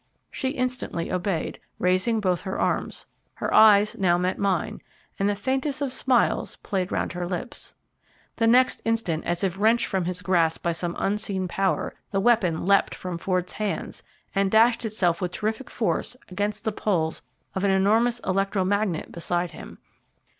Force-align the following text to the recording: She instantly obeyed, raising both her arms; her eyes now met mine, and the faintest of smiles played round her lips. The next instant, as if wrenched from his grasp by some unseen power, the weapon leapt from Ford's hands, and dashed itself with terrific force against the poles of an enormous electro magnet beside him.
She 0.31 0.49
instantly 0.49 1.11
obeyed, 1.11 1.59
raising 1.77 2.19
both 2.21 2.41
her 2.41 2.59
arms; 2.59 3.05
her 3.35 3.53
eyes 3.53 3.95
now 3.95 4.17
met 4.17 4.39
mine, 4.39 4.81
and 5.19 5.29
the 5.29 5.35
faintest 5.35 5.79
of 5.79 5.93
smiles 5.93 6.55
played 6.63 6.91
round 6.91 7.13
her 7.13 7.27
lips. 7.27 7.75
The 8.37 8.47
next 8.47 8.81
instant, 8.83 9.25
as 9.25 9.43
if 9.43 9.59
wrenched 9.59 9.85
from 9.85 10.05
his 10.05 10.23
grasp 10.23 10.63
by 10.63 10.71
some 10.71 10.95
unseen 10.97 11.47
power, 11.47 11.93
the 12.09 12.19
weapon 12.19 12.65
leapt 12.65 12.95
from 12.95 13.19
Ford's 13.19 13.51
hands, 13.53 14.01
and 14.33 14.49
dashed 14.49 14.85
itself 14.85 15.21
with 15.21 15.33
terrific 15.33 15.69
force 15.69 16.17
against 16.29 16.63
the 16.63 16.71
poles 16.71 17.21
of 17.53 17.63
an 17.63 17.69
enormous 17.69 18.17
electro 18.25 18.65
magnet 18.65 19.11
beside 19.11 19.51
him. 19.51 19.77